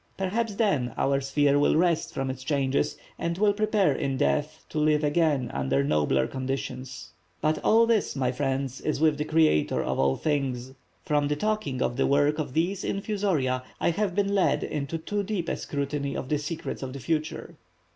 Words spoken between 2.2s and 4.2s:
its changes, and will prepare in